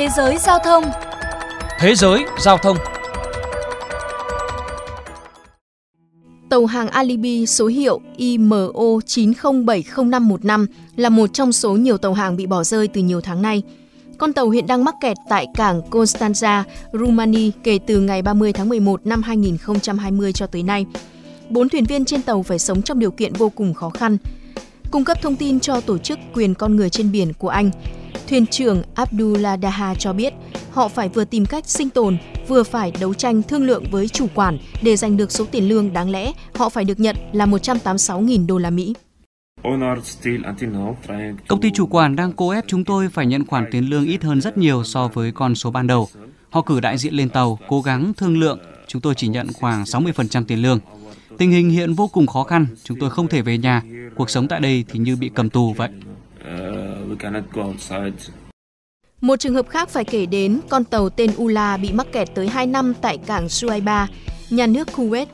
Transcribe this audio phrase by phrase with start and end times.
[0.00, 0.84] Thế giới giao thông
[1.78, 2.76] Thế giới giao thông
[6.50, 8.66] Tàu hàng Alibi số hiệu IMO
[9.06, 10.66] 90700515
[10.96, 13.62] là một trong số nhiều tàu hàng bị bỏ rơi từ nhiều tháng nay.
[14.18, 18.68] Con tàu hiện đang mắc kẹt tại cảng Constanța, Romania kể từ ngày 30 tháng
[18.68, 20.86] 11 năm 2020 cho tới nay.
[21.48, 24.16] Bốn thuyền viên trên tàu phải sống trong điều kiện vô cùng khó khăn.
[24.90, 27.70] Cung cấp thông tin cho tổ chức quyền con người trên biển của Anh,
[28.28, 30.34] thuyền trưởng Abdullah Daha cho biết
[30.70, 32.16] họ phải vừa tìm cách sinh tồn,
[32.48, 35.92] vừa phải đấu tranh thương lượng với chủ quản để giành được số tiền lương
[35.92, 38.94] đáng lẽ họ phải được nhận là 186.000 đô la Mỹ.
[41.48, 44.22] Công ty chủ quản đang cố ép chúng tôi phải nhận khoản tiền lương ít
[44.22, 46.08] hơn rất nhiều so với con số ban đầu.
[46.50, 49.84] Họ cử đại diện lên tàu, cố gắng thương lượng, chúng tôi chỉ nhận khoảng
[49.84, 50.78] 60% tiền lương.
[51.40, 53.82] Tình hình hiện vô cùng khó khăn, chúng tôi không thể về nhà,
[54.16, 55.88] cuộc sống tại đây thì như bị cầm tù vậy.
[59.20, 62.48] Một trường hợp khác phải kể đến con tàu tên Ula bị mắc kẹt tới
[62.48, 64.08] 2 năm tại cảng Suaiba,
[64.50, 65.26] nhà nước Kuwait.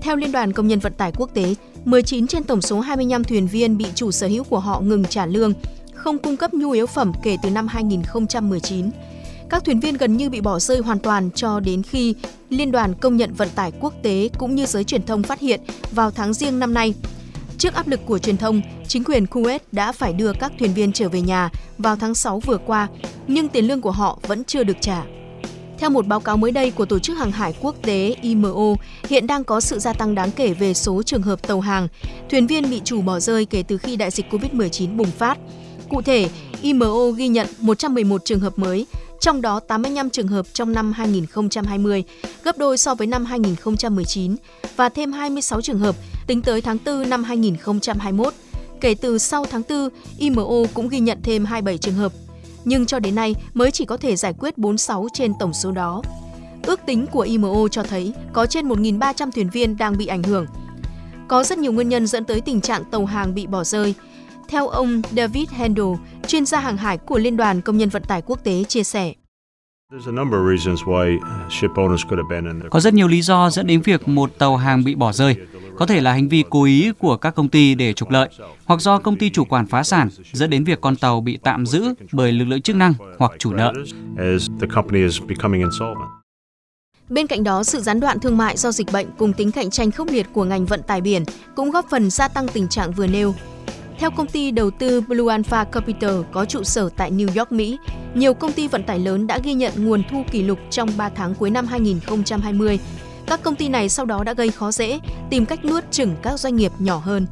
[0.00, 1.54] Theo Liên đoàn Công nhân Vận tải Quốc tế,
[1.84, 5.26] 19 trên tổng số 25 thuyền viên bị chủ sở hữu của họ ngừng trả
[5.26, 5.52] lương,
[5.94, 8.90] không cung cấp nhu yếu phẩm kể từ năm 2019.
[9.50, 12.14] Các thuyền viên gần như bị bỏ rơi hoàn toàn cho đến khi
[12.50, 15.60] Liên đoàn Công nhận Vận tải Quốc tế cũng như giới truyền thông phát hiện
[15.92, 16.94] vào tháng riêng năm nay.
[17.58, 20.92] Trước áp lực của truyền thông, chính quyền Kuwait đã phải đưa các thuyền viên
[20.92, 22.88] trở về nhà vào tháng 6 vừa qua,
[23.26, 25.04] nhưng tiền lương của họ vẫn chưa được trả.
[25.78, 28.74] Theo một báo cáo mới đây của Tổ chức Hàng hải Quốc tế IMO,
[29.08, 31.88] hiện đang có sự gia tăng đáng kể về số trường hợp tàu hàng,
[32.30, 35.38] thuyền viên bị chủ bỏ rơi kể từ khi đại dịch COVID-19 bùng phát.
[35.88, 36.28] Cụ thể,
[36.62, 38.86] IMO ghi nhận 111 trường hợp mới,
[39.26, 42.04] trong đó 85 trường hợp trong năm 2020,
[42.44, 44.36] gấp đôi so với năm 2019
[44.76, 45.96] và thêm 26 trường hợp
[46.26, 48.34] tính tới tháng 4 năm 2021.
[48.80, 49.88] Kể từ sau tháng 4,
[50.18, 52.12] IMO cũng ghi nhận thêm 27 trường hợp,
[52.64, 56.02] nhưng cho đến nay mới chỉ có thể giải quyết 46 trên tổng số đó.
[56.62, 60.46] Ước tính của IMO cho thấy có trên 1.300 thuyền viên đang bị ảnh hưởng.
[61.28, 63.94] Có rất nhiều nguyên nhân dẫn tới tình trạng tàu hàng bị bỏ rơi.
[64.48, 65.86] Theo ông David Handel,
[66.26, 69.12] chuyên gia hàng hải của Liên đoàn Công nhân Vận tải Quốc tế chia sẻ.
[72.70, 75.36] Có rất nhiều lý do dẫn đến việc một tàu hàng bị bỏ rơi.
[75.76, 78.28] Có thể là hành vi cố ý của các công ty để trục lợi,
[78.64, 81.66] hoặc do công ty chủ quản phá sản dẫn đến việc con tàu bị tạm
[81.66, 83.72] giữ bởi lực lượng chức năng hoặc chủ nợ.
[87.08, 89.90] Bên cạnh đó, sự gián đoạn thương mại do dịch bệnh cùng tính cạnh tranh
[89.90, 91.24] khốc liệt của ngành vận tải biển
[91.56, 93.34] cũng góp phần gia tăng tình trạng vừa nêu.
[93.98, 97.78] Theo công ty đầu tư Blue Alpha Capital có trụ sở tại New York, Mỹ,
[98.14, 101.08] nhiều công ty vận tải lớn đã ghi nhận nguồn thu kỷ lục trong 3
[101.08, 102.78] tháng cuối năm 2020.
[103.26, 106.40] Các công ty này sau đó đã gây khó dễ, tìm cách nuốt chửng các
[106.40, 107.26] doanh nghiệp nhỏ hơn.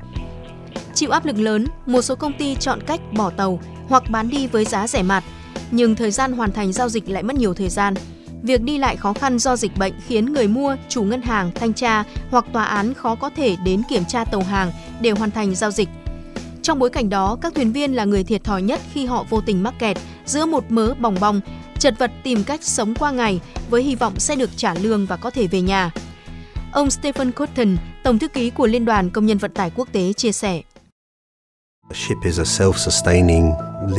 [0.94, 4.46] Chịu áp lực lớn, một số công ty chọn cách bỏ tàu hoặc bán đi
[4.46, 5.24] với giá rẻ mạt,
[5.70, 7.94] nhưng thời gian hoàn thành giao dịch lại mất nhiều thời gian.
[8.42, 11.72] Việc đi lại khó khăn do dịch bệnh khiến người mua, chủ ngân hàng, thanh
[11.72, 15.54] tra hoặc tòa án khó có thể đến kiểm tra tàu hàng để hoàn thành
[15.54, 15.88] giao dịch–
[16.64, 19.40] trong bối cảnh đó, các thuyền viên là người thiệt thòi nhất khi họ vô
[19.40, 21.40] tình mắc kẹt giữa một mớ bòng bong,
[21.78, 25.16] chật vật tìm cách sống qua ngày với hy vọng sẽ được trả lương và
[25.16, 25.90] có thể về nhà.
[26.72, 30.12] Ông Stephen Cotton, Tổng thư ký của Liên đoàn Công nhân Vận tải Quốc tế
[30.12, 30.62] chia sẻ.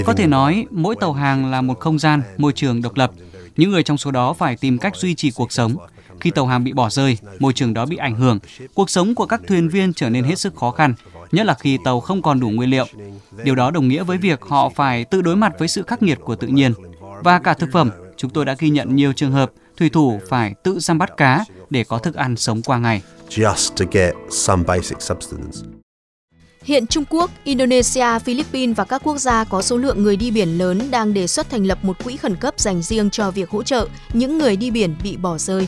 [0.05, 3.11] Có thể nói, mỗi tàu hàng là một không gian, môi trường độc lập.
[3.57, 5.75] Những người trong số đó phải tìm cách duy trì cuộc sống.
[6.19, 8.39] Khi tàu hàng bị bỏ rơi, môi trường đó bị ảnh hưởng,
[8.73, 10.93] cuộc sống của các thuyền viên trở nên hết sức khó khăn
[11.31, 12.85] nhất là khi tàu không còn đủ nguyên liệu.
[13.43, 16.19] Điều đó đồng nghĩa với việc họ phải tự đối mặt với sự khắc nghiệt
[16.21, 16.73] của tự nhiên.
[17.23, 20.53] Và cả thực phẩm, chúng tôi đã ghi nhận nhiều trường hợp thủy thủ phải
[20.63, 23.01] tự săn bắt cá để có thức ăn sống qua ngày.
[26.63, 30.57] Hiện Trung Quốc, Indonesia, Philippines và các quốc gia có số lượng người đi biển
[30.57, 33.63] lớn đang đề xuất thành lập một quỹ khẩn cấp dành riêng cho việc hỗ
[33.63, 35.67] trợ những người đi biển bị bỏ rơi.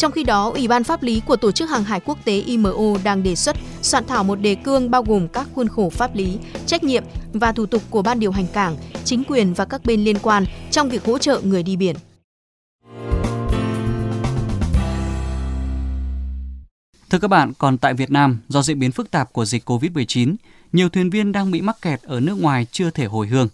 [0.00, 2.96] Trong khi đó, Ủy ban pháp lý của Tổ chức Hàng hải Quốc tế IMO
[3.04, 6.38] đang đề xuất soạn thảo một đề cương bao gồm các khuôn khổ pháp lý,
[6.66, 10.04] trách nhiệm và thủ tục của ban điều hành cảng, chính quyền và các bên
[10.04, 11.96] liên quan trong việc hỗ trợ người đi biển.
[17.10, 20.34] Thưa các bạn, còn tại Việt Nam, do diễn biến phức tạp của dịch COVID-19,
[20.72, 23.48] nhiều thuyền viên đang bị mắc kẹt ở nước ngoài chưa thể hồi hương.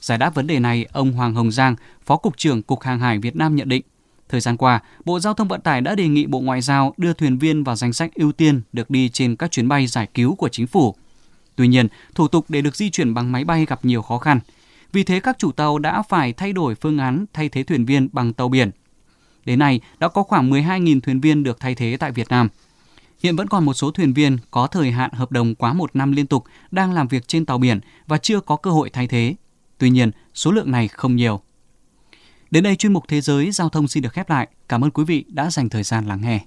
[0.00, 1.76] Giải đáp vấn đề này, ông Hoàng Hồng Giang,
[2.06, 3.82] Phó Cục trưởng Cục Hàng hải Việt Nam nhận định,
[4.28, 7.12] Thời gian qua, Bộ Giao thông Vận tải đã đề nghị Bộ Ngoại giao đưa
[7.12, 10.34] thuyền viên vào danh sách ưu tiên được đi trên các chuyến bay giải cứu
[10.34, 10.94] của chính phủ.
[11.56, 14.40] Tuy nhiên, thủ tục để được di chuyển bằng máy bay gặp nhiều khó khăn.
[14.92, 18.08] Vì thế các chủ tàu đã phải thay đổi phương án thay thế thuyền viên
[18.12, 18.70] bằng tàu biển.
[19.44, 22.48] Đến nay, đã có khoảng 12.000 thuyền viên được thay thế tại Việt Nam.
[23.22, 26.12] Hiện vẫn còn một số thuyền viên có thời hạn hợp đồng quá một năm
[26.12, 29.34] liên tục đang làm việc trên tàu biển và chưa có cơ hội thay thế.
[29.78, 31.40] Tuy nhiên, số lượng này không nhiều.
[32.54, 34.48] Đến đây chuyên mục Thế giới Giao thông xin được khép lại.
[34.68, 36.40] Cảm ơn quý vị đã dành thời gian lắng nghe.